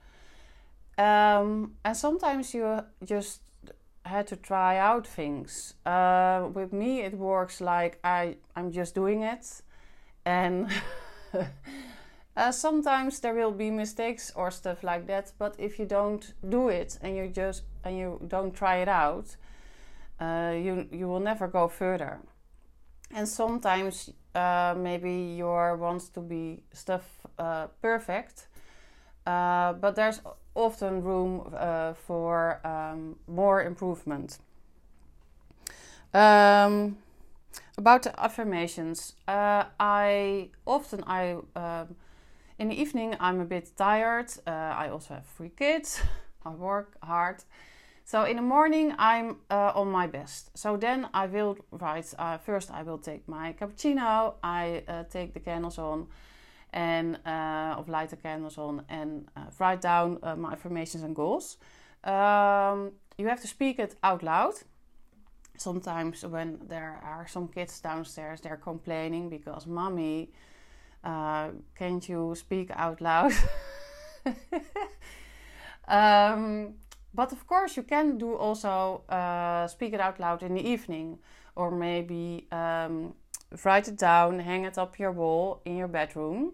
Um, 0.99 1.77
and 1.85 1.97
sometimes 1.97 2.53
you 2.53 2.83
just 3.05 3.41
had 4.05 4.27
to 4.27 4.37
try 4.37 4.77
out 4.77 5.07
things. 5.07 5.75
Uh, 5.87 6.49
with 6.53 6.73
me, 6.73 7.01
it 7.01 7.15
works 7.15 7.61
like 7.61 7.99
I 8.05 8.37
I'm 8.57 8.71
just 8.71 8.95
doing 8.95 9.23
it, 9.23 9.63
and 10.25 10.69
uh, 12.37 12.53
sometimes 12.53 13.21
there 13.21 13.35
will 13.35 13.53
be 13.53 13.71
mistakes 13.71 14.33
or 14.35 14.51
stuff 14.51 14.83
like 14.83 15.07
that. 15.07 15.33
But 15.39 15.55
if 15.59 15.79
you 15.79 15.87
don't 15.87 16.35
do 16.49 16.69
it 16.69 16.99
and 17.03 17.17
you 17.17 17.29
just 17.29 17.63
and 17.85 17.97
you 17.97 18.21
don't 18.29 18.53
try 18.55 18.77
it 18.79 18.89
out, 18.89 19.37
uh, 20.21 20.53
you 20.55 20.87
you 20.91 21.09
will 21.09 21.21
never 21.21 21.49
go 21.49 21.69
further 21.69 22.21
and 23.15 23.29
sometimes 23.29 24.11
uh, 24.35 24.75
maybe 24.77 25.13
your 25.37 25.77
wants 25.77 26.09
to 26.09 26.21
be 26.21 26.63
stuff 26.73 27.05
uh, 27.39 27.67
perfect 27.83 28.47
uh, 29.27 29.73
but 29.75 29.97
there's 29.97 30.21
often 30.55 31.03
room 31.03 31.55
uh, 31.57 31.95
for 31.95 32.61
um, 32.67 33.17
more 33.27 33.63
improvement. 33.63 34.39
Um, 36.13 36.97
about 37.79 38.03
the 38.03 38.13
affirmations 38.21 39.15
uh, 39.29 39.65
i 39.79 40.51
often 40.67 41.03
i 41.07 41.37
um, 41.57 41.95
in 42.59 42.69
the 42.69 42.81
evening 42.81 43.17
i'm 43.21 43.41
a 43.41 43.45
bit 43.45 43.71
tired 43.77 44.31
uh, 44.47 44.51
i 44.51 44.89
also 44.89 45.15
have 45.15 45.27
three 45.37 45.51
kids 45.57 46.01
i 46.45 46.51
work 46.51 46.97
hard 47.03 47.45
so 48.11 48.25
in 48.25 48.35
the 48.35 48.43
morning, 48.43 48.93
I'm 48.99 49.37
uh, 49.53 49.71
on 49.73 49.93
my 49.93 50.09
best. 50.09 50.51
So 50.59 50.77
then 50.77 51.09
I 51.15 51.27
will 51.27 51.57
write. 51.71 52.13
Uh, 52.19 52.39
first, 52.39 52.69
I 52.73 52.83
will 52.83 52.99
take 52.99 53.29
my 53.29 53.53
cappuccino. 53.53 54.35
I 54.43 54.83
uh, 54.89 55.05
take 55.05 55.33
the 55.33 55.39
candles 55.39 55.79
on, 55.79 56.09
and 56.73 57.21
uh, 57.25 57.77
of 57.79 57.89
light 57.89 58.11
the 58.11 58.17
candles 58.17 58.59
on, 58.59 58.83
and 58.89 59.29
uh, 59.37 59.43
write 59.61 59.81
down 59.81 60.19
uh, 60.25 60.35
my 60.35 60.55
affirmations 60.55 61.05
and 61.05 61.15
goals. 61.15 61.57
Um, 62.03 62.95
you 63.17 63.29
have 63.29 63.41
to 63.43 63.47
speak 63.47 63.79
it 63.79 63.95
out 64.03 64.25
loud. 64.25 64.55
Sometimes 65.57 66.27
when 66.27 66.59
there 66.67 66.99
are 67.05 67.29
some 67.29 67.47
kids 67.47 67.79
downstairs, 67.79 68.41
they're 68.41 68.57
complaining 68.57 69.31
because 69.31 69.69
mommy, 69.69 70.33
can't 71.05 72.09
you 72.09 72.35
speak 72.35 72.73
out 72.75 73.01
loud? 73.01 73.33
um, 75.87 76.75
but 77.15 77.33
of 77.33 77.47
course, 77.47 77.77
you 77.77 77.83
can 77.83 78.19
do 78.19 78.35
also 78.35 79.03
uh, 79.09 79.67
speak 79.67 79.93
it 79.93 80.01
out 80.01 80.21
loud 80.21 80.43
in 80.43 80.55
the 80.55 80.67
evening, 80.67 81.19
or 81.57 81.71
maybe 81.71 82.47
um, 82.53 83.15
write 83.65 83.89
it 83.89 83.99
down, 83.99 84.39
hang 84.39 84.65
it 84.65 84.79
up 84.79 84.99
your 84.99 85.13
wall 85.13 85.61
in 85.65 85.77
your 85.77 85.89
bedroom. 85.89 86.53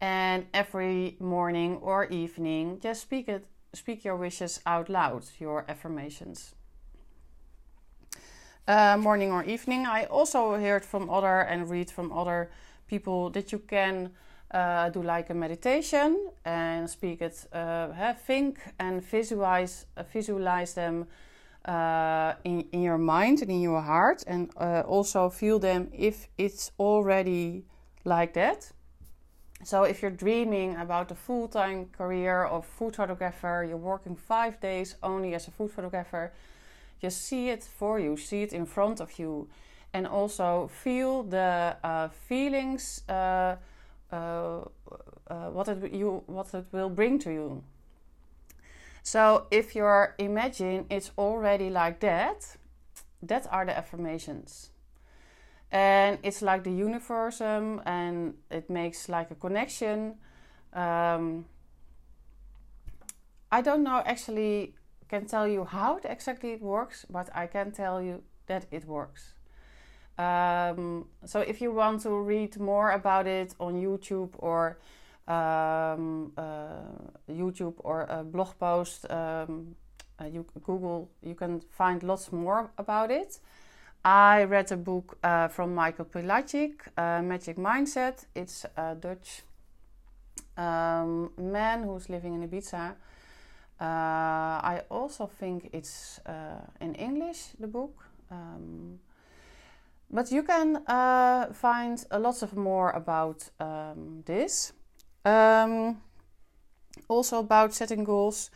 And 0.00 0.46
every 0.52 1.16
morning 1.20 1.78
or 1.80 2.06
evening, 2.06 2.80
just 2.82 3.02
speak 3.02 3.28
it, 3.28 3.46
speak 3.72 4.04
your 4.04 4.16
wishes 4.16 4.60
out 4.66 4.88
loud, 4.88 5.24
your 5.38 5.64
affirmations. 5.68 6.54
Uh, 8.68 8.96
morning 8.96 9.30
or 9.30 9.44
evening. 9.44 9.86
I 9.86 10.04
also 10.06 10.58
heard 10.58 10.84
from 10.84 11.08
other 11.08 11.40
and 11.40 11.70
read 11.70 11.88
from 11.88 12.10
other 12.12 12.50
people 12.88 13.30
that 13.30 13.52
you 13.52 13.60
can 13.60 14.10
uh, 14.50 14.88
do 14.90 15.02
like 15.02 15.30
a 15.30 15.34
meditation 15.34 16.30
and 16.44 16.88
speak 16.88 17.20
it, 17.20 17.46
uh, 17.52 18.14
think 18.14 18.58
and 18.78 19.02
visualize, 19.02 19.86
uh, 19.96 20.02
visualize 20.12 20.74
them 20.74 21.06
uh, 21.64 22.34
in, 22.44 22.64
in 22.72 22.82
your 22.82 22.98
mind 22.98 23.42
and 23.42 23.50
in 23.50 23.60
your 23.60 23.80
heart, 23.80 24.22
and 24.26 24.50
uh, 24.56 24.82
also 24.86 25.28
feel 25.28 25.58
them 25.58 25.88
if 25.92 26.28
it's 26.38 26.70
already 26.78 27.64
like 28.04 28.34
that. 28.34 28.70
So, 29.64 29.82
if 29.82 30.00
you're 30.00 30.12
dreaming 30.12 30.76
about 30.76 31.10
a 31.10 31.14
full 31.14 31.48
time 31.48 31.86
career 31.86 32.44
of 32.44 32.66
food 32.66 32.94
photographer, 32.94 33.66
you're 33.68 33.76
working 33.76 34.14
five 34.14 34.60
days 34.60 34.96
only 35.02 35.34
as 35.34 35.48
a 35.48 35.50
food 35.50 35.72
photographer, 35.72 36.32
just 37.00 37.22
see 37.22 37.48
it 37.48 37.64
for 37.64 37.98
you, 37.98 38.16
see 38.16 38.42
it 38.42 38.52
in 38.52 38.64
front 38.64 39.00
of 39.00 39.18
you, 39.18 39.48
and 39.92 40.06
also 40.06 40.68
feel 40.68 41.24
the 41.24 41.76
uh, 41.82 42.08
feelings 42.28 43.02
uh, 44.12 44.60
uh, 45.28 45.50
what 45.50 45.68
it 45.68 45.92
you 45.92 46.22
what 46.26 46.52
it 46.54 46.66
will 46.72 46.90
bring 46.90 47.18
to 47.20 47.30
you. 47.30 47.62
So 49.02 49.46
if 49.50 49.74
you're 49.74 50.14
imagine 50.18 50.86
it's 50.90 51.12
already 51.16 51.70
like 51.70 52.00
that, 52.00 52.56
that 53.22 53.46
are 53.50 53.64
the 53.64 53.76
affirmations. 53.76 54.70
And 55.72 56.18
it's 56.22 56.42
like 56.42 56.62
the 56.62 56.70
universum, 56.70 57.82
and 57.84 58.34
it 58.50 58.70
makes 58.70 59.08
like 59.08 59.30
a 59.30 59.34
connection. 59.34 60.14
Um, 60.72 61.46
I 63.50 63.62
don't 63.62 63.82
know 63.82 64.02
actually 64.04 64.74
can 65.08 65.26
tell 65.26 65.46
you 65.46 65.64
how 65.64 65.96
it 65.96 66.04
exactly 66.04 66.52
it 66.52 66.62
works, 66.62 67.06
but 67.08 67.28
I 67.34 67.46
can 67.46 67.72
tell 67.72 68.02
you 68.02 68.22
that 68.46 68.66
it 68.70 68.84
works. 68.84 69.35
Um, 70.18 71.06
so 71.24 71.40
if 71.40 71.60
you 71.60 71.72
want 71.72 72.02
to 72.02 72.10
read 72.10 72.58
more 72.58 72.92
about 72.92 73.26
it 73.26 73.54
on 73.60 73.74
YouTube 73.74 74.30
or 74.38 74.78
um, 75.28 76.32
uh, 76.36 76.82
YouTube 77.28 77.74
or 77.78 78.06
a 78.08 78.24
blog 78.24 78.58
post, 78.58 79.10
um, 79.10 79.76
uh, 80.20 80.24
you 80.24 80.46
Google, 80.64 81.10
you 81.22 81.34
can 81.34 81.60
find 81.60 82.02
lots 82.02 82.32
more 82.32 82.70
about 82.78 83.10
it. 83.10 83.38
I 84.04 84.44
read 84.44 84.70
a 84.72 84.76
book 84.76 85.18
uh, 85.22 85.48
from 85.48 85.74
Michael 85.74 86.04
Pilarczyk, 86.04 86.74
uh, 86.96 87.22
Magic 87.22 87.56
Mindset. 87.56 88.24
It's 88.34 88.64
a 88.76 88.94
Dutch 88.94 89.42
um, 90.56 91.32
man 91.36 91.82
who's 91.82 92.08
living 92.08 92.34
in 92.34 92.48
Ibiza. 92.48 92.94
Uh, 93.78 93.84
I 93.84 94.82
also 94.90 95.26
think 95.26 95.70
it's 95.72 96.20
uh, 96.24 96.60
in 96.80 96.94
English, 96.94 97.48
the 97.58 97.66
book. 97.66 98.04
Um, 98.30 99.00
but 100.10 100.30
you 100.30 100.42
can 100.42 100.76
uh, 100.86 101.52
find 101.52 102.04
a 102.10 102.18
lot 102.18 102.42
of 102.42 102.56
more 102.56 102.90
about 102.90 103.50
um, 103.60 104.22
this. 104.26 104.72
Um, 105.24 106.00
also 107.08 107.38
about 107.40 107.74
setting 107.74 108.04
goals, 108.04 108.50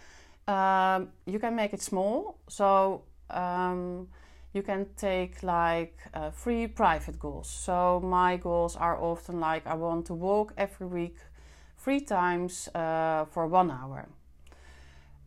um, 0.49 1.09
you 1.26 1.38
can 1.38 1.54
make 1.54 1.73
it 1.73 1.83
small. 1.83 2.38
So 2.49 3.02
um, 3.30 4.09
you 4.52 4.62
can 4.62 4.87
take 4.97 5.42
like 5.42 5.97
uh, 6.14 6.30
three 6.30 6.66
private 6.66 7.19
goals. 7.19 7.49
So 7.49 8.00
my 8.00 8.37
goals 8.37 8.76
are 8.76 9.00
often 9.00 9.40
like 9.40 9.66
I 9.66 9.75
want 9.75 10.07
to 10.07 10.14
walk 10.14 10.52
every 10.57 10.87
week 10.87 11.16
three 11.78 12.00
times 12.00 12.69
uh, 12.75 13.25
for 13.26 13.47
one 13.47 13.71
hour. 13.71 14.09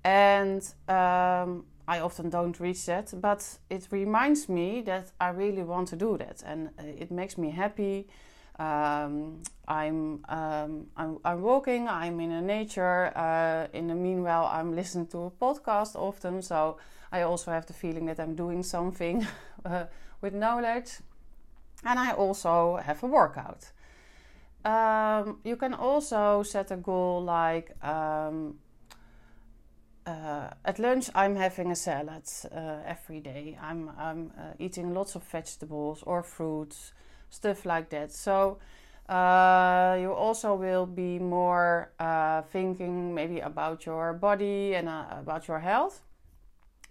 and 0.03 0.74
um, 0.88 1.65
I 1.88 2.00
often 2.00 2.30
don't 2.30 2.60
reach 2.60 2.86
that, 2.86 3.13
but 3.20 3.58
it 3.70 3.88
reminds 3.92 4.48
me 4.48 4.82
that 4.82 5.12
I 5.20 5.30
really 5.30 5.63
want 5.63 5.90
to 5.90 5.96
do 5.96 6.18
that, 6.18 6.42
and 6.46 6.70
it 6.80 7.12
makes 7.12 7.38
me 7.38 7.52
happy. 7.52 8.08
Um, 8.58 9.42
I'm, 9.68 10.24
um, 10.30 10.88
I'm, 10.96 11.18
I'm 11.25 11.42
walking. 11.42 11.88
I'm 11.88 12.20
in 12.20 12.30
the 12.30 12.42
nature. 12.42 13.12
Uh, 13.16 13.68
in 13.74 13.88
the 13.88 13.96
meanwhile, 13.96 14.50
I'm 14.52 14.75
listening 14.75 15.08
to 15.08 15.24
a 15.24 15.32
podcast 15.32 15.96
often, 15.96 16.42
so 16.42 16.78
I 17.12 17.24
also 17.24 17.52
have 17.52 17.66
the 17.66 17.74
feeling 17.74 18.06
that 18.06 18.20
I'm 18.20 18.36
doing 18.36 18.63
something 18.63 19.28
uh, 19.66 19.86
with 20.22 20.34
knowledge, 20.34 21.00
and 21.84 22.00
I 22.00 22.13
also 22.13 22.78
have 22.78 23.04
a 23.04 23.08
workout. 23.08 23.72
Um, 24.63 25.40
you 25.44 25.58
can 25.58 25.74
also 25.74 26.44
set 26.44 26.72
a 26.72 26.78
goal 26.78 27.22
like 27.22 27.75
um, 27.84 28.60
uh, 30.06 30.50
at 30.66 30.80
lunch 30.80 31.10
I'm 31.16 31.36
having 31.36 31.72
a 31.72 31.76
salad 31.76 32.24
uh, 32.52 32.80
every 32.86 33.20
day. 33.20 33.58
I'm, 33.62 33.90
I'm 33.98 34.32
uh, 34.38 34.54
eating 34.60 34.94
lots 34.94 35.16
of 35.16 35.24
vegetables 35.24 36.04
or 36.04 36.24
fruits, 36.24 36.94
stuff 37.30 37.66
like 37.66 37.90
that. 37.90 38.12
So 38.12 38.60
uh, 39.10 39.98
you 40.00 40.12
also 40.12 40.56
will 40.56 40.86
be 40.86 41.20
more 41.20 41.92
uh, 42.00 42.42
thinking 42.44 43.14
maybe 43.14 43.40
about 43.40 43.86
your 43.86 44.14
body 44.14 44.76
and 44.76 44.90
uh, 44.90 45.06
about 45.12 45.48
your 45.48 45.60
health. 45.60 46.02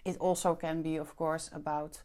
It 0.04 0.16
also 0.18 0.54
can 0.54 0.82
be, 0.82 0.96
of 0.96 1.16
course, 1.16 1.50
about 1.54 2.02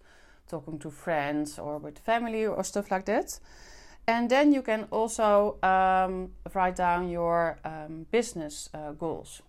talking 0.48 0.80
to 0.80 0.92
friends 0.92 1.60
or 1.60 1.78
with 1.78 2.00
family 2.00 2.46
or 2.46 2.64
stuff 2.64 2.92
like 2.92 3.06
that. 3.06 3.40
And 4.08 4.30
then 4.30 4.54
you 4.54 4.62
can 4.62 4.88
also 4.92 5.58
um, 5.62 6.32
write 6.54 6.78
down 6.78 7.10
your 7.10 7.60
um, 7.66 8.06
business 8.12 8.70
goals. 8.98 9.42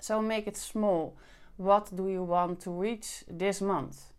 So 0.00 0.20
make 0.22 0.46
it 0.46 0.56
small. 0.56 1.16
What 1.56 1.94
do 1.94 2.08
you 2.08 2.22
want 2.22 2.60
to 2.60 2.70
reach 2.70 3.24
this 3.28 3.60
month? 3.60 4.12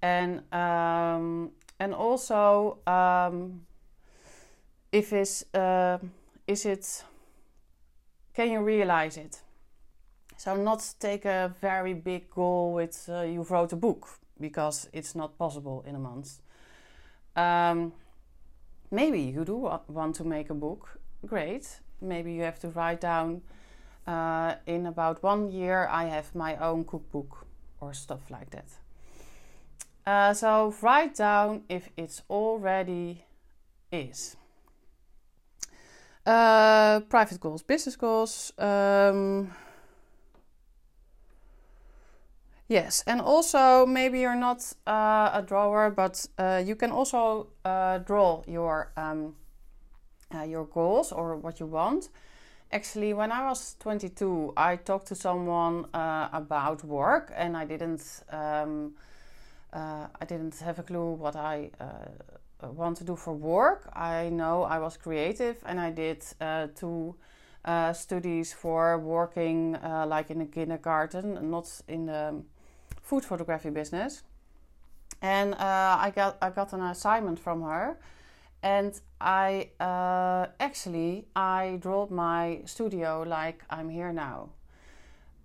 And 0.00 0.42
um, 0.52 1.50
and 1.78 1.94
also 1.94 2.78
um, 2.86 3.66
if 4.92 5.12
is 5.12 5.44
uh, 5.52 5.98
is 6.46 6.64
it 6.64 7.04
can 8.34 8.50
you 8.50 8.60
realize 8.60 9.16
it? 9.16 9.40
So 10.36 10.56
not 10.56 10.94
take 10.98 11.26
a 11.26 11.54
very 11.60 11.92
big 11.92 12.30
goal 12.30 12.72
with 12.72 13.08
uh, 13.08 13.22
you 13.22 13.42
wrote 13.42 13.72
a 13.72 13.76
book 13.76 14.08
because 14.40 14.88
it's 14.92 15.14
not 15.14 15.36
possible 15.36 15.84
in 15.86 15.94
a 15.94 15.98
month. 15.98 16.40
Um, 17.36 17.92
maybe 18.90 19.20
you 19.20 19.44
do 19.44 19.70
want 19.88 20.16
to 20.16 20.24
make 20.24 20.50
a 20.50 20.54
book. 20.54 20.98
Great. 21.26 21.80
Maybe 22.00 22.32
you 22.32 22.42
have 22.42 22.58
to 22.60 22.68
write 22.68 23.00
down 23.00 23.42
uh, 24.06 24.54
in 24.66 24.86
about 24.86 25.22
one 25.22 25.50
year, 25.50 25.88
I 25.90 26.04
have 26.06 26.34
my 26.34 26.56
own 26.56 26.84
cookbook 26.84 27.46
or 27.80 27.92
stuff 27.94 28.30
like 28.30 28.50
that. 28.50 28.66
Uh, 30.06 30.34
so 30.34 30.74
write 30.82 31.14
down 31.14 31.62
if 31.68 31.88
it's 31.96 32.22
already 32.28 33.24
is. 33.92 34.36
Uh, 36.26 37.00
private 37.08 37.40
goals, 37.40 37.62
business 37.62 37.96
goals. 37.96 38.52
Um, 38.58 39.52
yes, 42.68 43.04
and 43.06 43.20
also 43.20 43.86
maybe 43.86 44.20
you're 44.20 44.36
not 44.36 44.72
uh, 44.86 45.30
a 45.32 45.44
drawer, 45.46 45.90
but 45.90 46.26
uh, 46.38 46.62
you 46.64 46.76
can 46.76 46.90
also 46.90 47.48
uh, 47.64 47.98
draw 47.98 48.42
your 48.46 48.92
um, 48.96 49.34
your 50.46 50.64
goals 50.64 51.12
or 51.12 51.36
what 51.36 51.58
you 51.58 51.66
want 51.66 52.08
Actually, 52.72 53.12
when 53.12 53.32
I 53.32 53.48
was 53.48 53.74
22, 53.80 54.52
I 54.56 54.76
talked 54.76 55.08
to 55.08 55.16
someone 55.16 55.86
uh, 55.92 56.28
about 56.32 56.84
work, 56.84 57.32
and 57.34 57.56
I 57.56 57.64
didn't, 57.64 58.22
um, 58.30 58.92
uh, 59.72 60.06
I 60.20 60.24
didn't 60.24 60.56
have 60.60 60.78
a 60.78 60.84
clue 60.84 61.14
what 61.14 61.34
I 61.34 61.70
uh, 61.80 62.68
want 62.70 62.98
to 62.98 63.04
do 63.04 63.16
for 63.16 63.34
work. 63.34 63.90
I 63.92 64.28
know 64.28 64.62
I 64.62 64.78
was 64.78 64.96
creative, 64.96 65.56
and 65.66 65.80
I 65.80 65.90
did 65.90 66.24
uh, 66.40 66.68
two 66.76 67.16
uh, 67.64 67.92
studies 67.92 68.52
for 68.52 68.98
working 68.98 69.74
uh, 69.74 70.06
like 70.06 70.30
in 70.30 70.40
a 70.40 70.46
kindergarten, 70.46 71.50
not 71.50 71.68
in 71.88 72.06
the 72.06 72.40
food 73.02 73.24
photography 73.24 73.70
business. 73.70 74.22
And 75.22 75.56
I 75.56 76.12
got 76.14 76.38
I 76.40 76.50
got 76.50 76.72
an 76.72 76.80
assignment 76.80 77.38
from 77.40 77.62
her 77.62 77.98
and 78.62 79.00
I 79.20 79.70
uh, 79.78 80.46
actually 80.58 81.26
I 81.36 81.78
dropped 81.80 82.10
my 82.10 82.60
studio 82.64 83.24
like 83.26 83.62
I'm 83.68 83.88
here 83.88 84.12
now. 84.12 84.50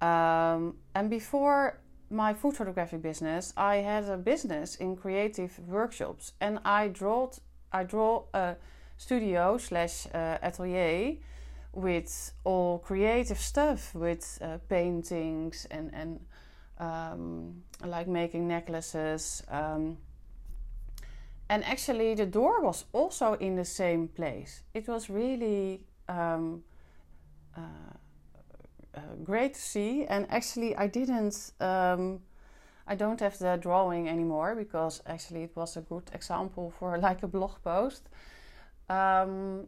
Um, 0.02 0.78
and 0.94 1.10
before 1.10 1.80
my 2.10 2.34
food 2.34 2.56
photography 2.56 2.98
business, 2.98 3.54
I 3.58 3.78
had 3.78 4.06
a 4.06 4.18
business 4.18 4.76
in 4.76 4.96
creative 4.96 5.60
workshops, 5.68 6.34
and 6.40 6.60
I 6.64 6.88
draw 6.88 7.32
I 7.72 7.84
draw 7.84 8.24
a 8.34 8.56
studio 8.98 9.58
slash 9.58 10.08
uh, 10.14 10.38
atelier 10.42 11.18
with 11.74 12.32
all 12.46 12.80
creative 12.80 13.40
stuff, 13.40 13.94
with 13.94 14.40
uh, 14.42 14.58
paintings 14.70 15.68
and 15.70 15.92
and 15.94 16.20
um, 16.80 17.64
like 17.84 18.08
making 18.08 18.48
necklaces. 18.48 19.44
Um, 19.50 19.98
and 21.50 21.64
actually 21.64 22.16
the 22.16 22.26
door 22.26 22.62
was 22.62 22.86
also 22.92 23.34
in 23.34 23.56
the 23.56 23.66
same 23.66 24.08
place. 24.08 24.64
It 24.74 24.88
was 24.88 25.10
really 25.10 25.82
um, 26.10 26.64
uh, 27.56 27.62
uh, 28.96 29.00
great 29.24 29.54
to 29.54 29.62
see. 29.62 30.06
And 30.06 30.26
actually 30.30 30.76
i 30.76 30.88
didn't 30.88 31.52
um, 31.60 32.22
i 32.88 32.96
don't 32.96 33.20
have 33.20 33.38
the 33.38 33.58
drawing 33.58 34.10
anymore 34.10 34.56
because 34.56 35.02
actually 35.06 35.44
it 35.44 35.56
was 35.56 35.78
a 35.78 35.82
good 35.82 36.10
example 36.14 36.72
for 36.72 36.98
like 37.08 37.24
a 37.24 37.28
blog 37.28 37.62
post. 37.64 38.10
Um, 38.90 39.68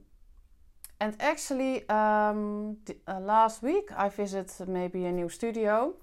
and 0.99 1.15
actually 1.19 1.87
um, 1.89 2.77
the, 2.85 2.95
uh, 3.07 3.19
last 3.19 3.61
week 3.61 3.91
i 3.95 4.09
visited 4.09 4.67
maybe 4.67 5.05
a 5.05 5.11
new 5.11 5.29
studio 5.29 5.93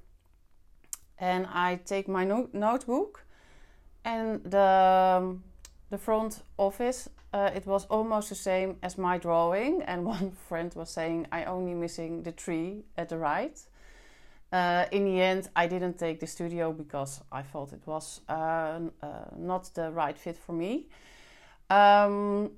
and 1.19 1.47
i 1.53 1.77
take 1.85 2.09
my 2.09 2.25
no- 2.25 2.49
notebook 2.53 3.25
and 4.05 4.43
the 4.45 5.19
um, 5.19 5.43
the 5.94 5.98
front 5.98 6.42
office, 6.59 7.09
uh, 7.33 7.50
it 7.54 7.66
was 7.66 7.87
almost 7.87 8.28
the 8.28 8.35
same 8.35 8.76
as 8.83 8.98
my 8.98 9.16
drawing. 9.18 9.83
And 9.83 10.04
one 10.16 10.33
friend 10.48 10.72
was 10.74 10.90
saying, 10.90 11.26
I 11.30 11.44
only 11.44 11.74
missing 11.74 12.22
the 12.22 12.33
tree 12.33 12.85
at 12.96 13.09
the 13.09 13.18
right. 13.18 13.59
Uh, 14.52 14.85
in 14.92 15.04
the 15.04 15.20
end, 15.20 15.48
I 15.57 15.66
didn't 15.66 15.98
take 15.98 16.20
the 16.20 16.26
studio 16.26 16.72
because 16.72 17.20
I 17.33 17.42
thought 17.42 17.72
it 17.72 17.83
was 17.87 18.20
uh, 18.28 18.33
uh 18.33 19.09
not 19.37 19.74
the 19.74 19.90
right 19.90 20.16
fit 20.16 20.37
for 20.37 20.52
me. 20.52 20.87
Um, 21.70 22.50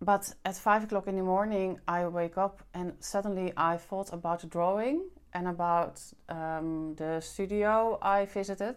but 0.00 0.34
at 0.44 0.56
five 0.56 0.84
o'clock 0.84 1.08
in 1.08 1.16
the 1.16 1.22
morning, 1.22 1.80
I 1.88 2.06
wake 2.06 2.38
up 2.38 2.62
and 2.74 2.92
suddenly 3.00 3.52
I 3.56 3.76
thought 3.76 4.12
about 4.12 4.40
the 4.40 4.46
drawing 4.46 5.10
and 5.32 5.48
about 5.48 6.00
um, 6.28 6.94
the 6.96 7.20
studio 7.20 7.98
I 8.00 8.26
visited. 8.26 8.76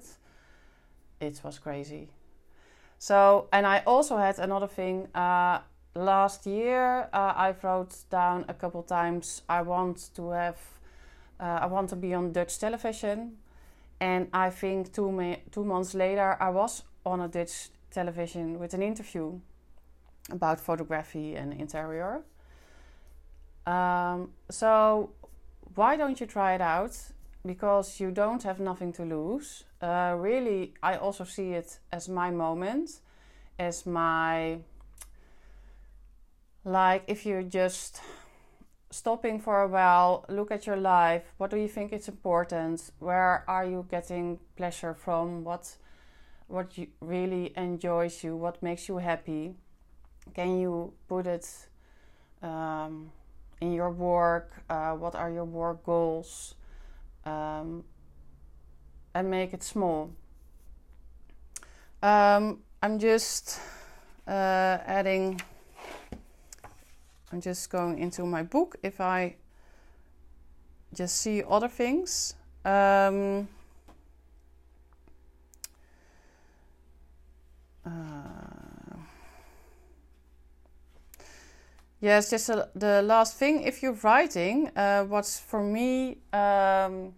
It 1.19 1.41
was 1.43 1.59
crazy. 1.59 2.09
So, 3.03 3.49
and 3.51 3.67
I 3.67 3.83
also 3.85 4.15
had 4.15 4.39
another 4.39 4.67
thing. 4.67 5.13
Uh, 5.13 5.59
last 5.93 6.45
year, 6.45 7.09
uh, 7.11 7.33
I 7.35 7.53
wrote 7.61 7.93
down 8.09 8.45
a 8.47 8.53
couple 8.53 8.81
times. 8.81 9.41
I 9.49 9.61
want 9.61 10.09
to 10.15 10.29
have, 10.29 10.57
uh, 11.37 11.59
I 11.63 11.65
want 11.65 11.89
to 11.89 11.97
be 11.97 12.13
on 12.13 12.31
Dutch 12.31 12.57
television, 12.59 13.39
and 13.99 14.29
I 14.31 14.49
think 14.51 14.93
two 14.93 15.11
ma- 15.11 15.41
two 15.51 15.65
months 15.65 15.93
later, 15.93 16.37
I 16.39 16.49
was 16.49 16.83
on 17.05 17.19
a 17.19 17.27
Dutch 17.27 17.71
television 17.91 18.57
with 18.57 18.73
an 18.73 18.81
interview 18.81 19.37
about 20.31 20.61
photography 20.61 21.35
and 21.35 21.51
interior. 21.51 22.21
Um, 23.67 24.31
so, 24.49 25.09
why 25.75 25.97
don't 25.97 26.21
you 26.21 26.25
try 26.25 26.55
it 26.55 26.61
out? 26.61 26.97
Because 27.45 27.99
you 27.99 28.11
don't 28.11 28.43
have 28.43 28.59
nothing 28.59 28.93
to 28.93 29.03
lose 29.03 29.65
uh, 29.81 30.15
really, 30.17 30.73
I 30.81 30.95
also 30.95 31.25
see 31.25 31.51
it 31.51 31.79
as 31.91 32.07
my 32.07 32.31
moment, 32.31 33.01
as 33.59 33.85
my 33.85 34.59
like 36.63 37.03
if 37.07 37.25
you're 37.25 37.43
just 37.43 37.99
stopping 38.89 39.39
for 39.39 39.61
a 39.61 39.67
while, 39.67 40.23
look 40.29 40.51
at 40.51 40.65
your 40.65 40.77
life. 40.77 41.23
What 41.37 41.51
do 41.51 41.57
you 41.57 41.67
think 41.67 41.91
is 41.91 42.07
important? 42.07 42.91
Where 42.99 43.43
are 43.47 43.65
you 43.65 43.85
getting 43.91 44.39
pleasure 44.55 44.93
from? 44.93 45.43
What 45.43 45.75
what 46.47 46.77
you 46.77 46.87
really 47.01 47.51
enjoys 47.57 48.23
you? 48.23 48.37
What 48.37 48.63
makes 48.63 48.87
you 48.87 48.97
happy? 48.97 49.55
Can 50.33 50.59
you 50.59 50.93
put 51.09 51.27
it 51.27 51.45
um, 52.41 53.11
in 53.59 53.73
your 53.73 53.89
work? 53.89 54.63
Uh, 54.69 54.93
what 54.93 55.15
are 55.15 55.31
your 55.31 55.45
work 55.45 55.83
goals? 55.83 56.55
Um, 57.25 57.83
and 59.13 59.29
make 59.29 59.53
it 59.53 59.63
small. 59.63 60.11
Um, 62.01 62.59
I'm 62.81 62.99
just 62.99 63.59
uh, 64.27 64.77
adding, 64.85 65.39
I'm 67.31 67.39
just 67.39 67.69
going 67.69 67.99
into 67.99 68.25
my 68.25 68.43
book. 68.43 68.75
If 68.83 68.99
I 68.99 69.35
just 70.93 71.17
see 71.17 71.43
other 71.47 71.67
things. 71.67 72.35
Um, 72.65 73.47
yes, 82.03 82.29
just 82.29 82.49
a, 82.49 82.67
the 82.75 83.01
last 83.01 83.37
thing. 83.37 83.63
If 83.63 83.81
you're 83.81 83.97
writing, 84.03 84.69
uh, 84.75 85.05
what's 85.05 85.39
for 85.39 85.63
me 85.63 86.17
um, 86.33 87.13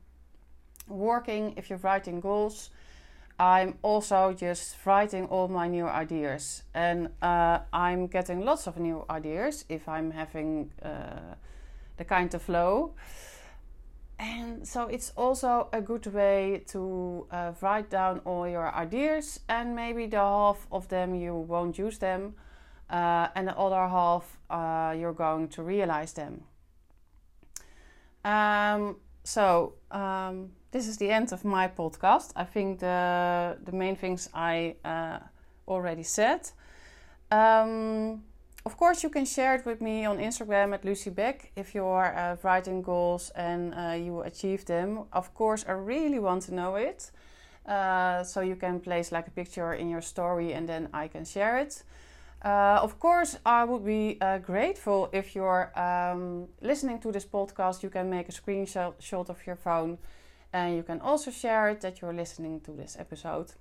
working, 0.88 1.54
if 1.58 1.70
you're 1.70 1.80
writing 1.80 2.22
goals, 2.22 2.70
I'm 3.40 3.78
also 3.82 4.32
just 4.32 4.78
writing 4.86 5.26
all 5.26 5.48
my 5.48 5.68
new 5.68 5.88
ideas, 5.88 6.64
and 6.74 7.10
uh, 7.22 7.60
I'm 7.74 8.08
getting 8.08 8.46
lots 8.46 8.68
of 8.68 8.78
new 8.78 9.04
ideas 9.10 9.66
if 9.68 9.90
I'm 9.90 10.12
having 10.12 10.72
uh, 10.82 11.36
the 11.98 12.06
kind 12.06 12.34
of 12.34 12.42
flow. 12.42 12.94
And 14.18 14.66
so 14.66 14.88
it's 14.88 15.12
also 15.18 15.68
a 15.74 15.82
good 15.82 16.06
way 16.06 16.64
to 16.68 17.28
uh, 17.32 17.52
write 17.60 17.90
down 17.90 18.22
all 18.24 18.48
your 18.48 18.74
ideas, 18.74 19.42
and 19.50 19.76
maybe 19.76 20.06
the 20.06 20.18
half 20.18 20.68
of 20.72 20.88
them 20.88 21.16
you 21.16 21.36
won't 21.36 21.78
use 21.78 21.98
them, 21.98 22.36
uh, 22.90 23.28
and 23.36 23.48
the 23.48 23.58
other 23.58 23.88
half 23.88 24.38
uh, 24.50 24.94
you're 24.98 25.14
going 25.14 25.48
to 25.50 25.64
realize 25.64 26.14
them. 26.14 26.44
Um, 28.24 28.98
so 29.24 29.74
um, 29.92 30.52
this 30.72 30.88
is 30.88 30.98
the 30.98 31.10
end 31.10 31.32
of 31.34 31.44
my 31.46 31.68
podcast. 31.68 32.32
I 32.36 32.44
think 32.44 32.80
the 32.80 33.58
the 33.64 33.72
main 33.72 33.96
things 33.96 34.30
I 34.34 34.76
uh, 34.84 35.20
already 35.68 36.04
said. 36.04 36.52
Um, 37.32 38.24
of 38.66 38.78
course, 38.78 39.04
you 39.04 39.10
can 39.10 39.26
share 39.26 39.54
it 39.56 39.66
with 39.66 39.80
me 39.80 40.06
on 40.06 40.18
Instagram 40.18 40.74
at 40.74 40.84
Lucy 40.84 41.12
Beck 41.12 41.52
if 41.56 41.76
you're 41.76 42.16
uh, 42.16 42.36
writing 42.42 42.82
goals 42.82 43.32
and 43.36 43.74
uh, 43.76 43.92
you 43.92 44.22
achieve 44.22 44.66
them. 44.66 45.04
Of 45.14 45.34
course, 45.36 45.64
I 45.68 45.74
really 45.74 46.18
want 46.18 46.44
to 46.44 46.54
know 46.54 46.76
it. 46.76 47.12
Uh, 47.68 48.24
so 48.24 48.42
you 48.42 48.56
can 48.56 48.80
place 48.80 49.12
like 49.12 49.28
a 49.28 49.32
picture 49.32 49.74
in 49.74 49.90
your 49.90 50.02
story 50.02 50.54
and 50.54 50.68
then 50.68 50.90
I 50.94 51.08
can 51.08 51.26
share 51.26 51.58
it. 51.58 51.84
Uh, 52.44 52.80
of 52.82 53.00
course, 53.00 53.38
I 53.46 53.64
would 53.64 53.84
be 53.84 54.18
uh, 54.22 54.38
grateful 54.38 55.10
if 55.12 55.36
you're 55.36 55.72
um, 55.80 56.48
listening 56.62 57.00
to 57.00 57.12
this 57.12 57.26
podcast. 57.26 57.82
You 57.82 57.90
can 57.90 58.10
make 58.10 58.30
a 58.30 58.32
screenshot 58.32 59.30
of 59.30 59.48
your 59.48 59.56
phone 59.56 59.98
and 60.54 60.76
you 60.76 60.84
can 60.84 61.02
also 61.02 61.32
share 61.32 61.70
it 61.70 61.82
that 61.82 62.02
you're 62.02 62.14
listening 62.14 62.62
to 62.62 62.72
this 62.72 62.96
episode. 63.00 63.52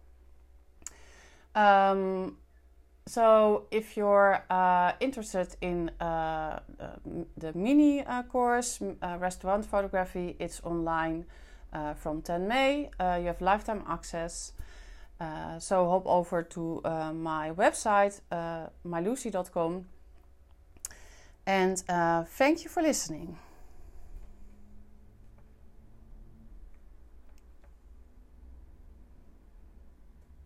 Um, 1.55 2.37
so, 3.07 3.67
if 3.71 3.97
you're 3.97 4.45
uh, 4.49 4.93
interested 5.01 5.57
in 5.61 5.91
uh, 6.01 6.61
the 7.37 7.53
mini 7.55 8.03
uh, 8.03 8.23
course, 8.23 8.81
Restaurant 9.19 9.65
Photography, 9.65 10.37
it's 10.39 10.61
online 10.63 11.27
from 11.97 12.23
10 12.23 12.47
May. 12.49 12.91
you 13.01 13.27
have 13.27 13.41
lifetime 13.41 13.83
access. 13.89 14.53
Uh, 15.20 15.59
so 15.59 15.88
hop 15.88 16.07
over 16.07 16.42
to 16.42 16.81
uh, 16.85 17.12
my 17.12 17.53
website, 17.53 18.20
uh, 18.31 18.66
mylucy.com. 18.87 19.87
And 21.46 21.79
thank 22.27 22.64
you 22.64 22.70
for 22.70 22.83
listening. 22.83 23.38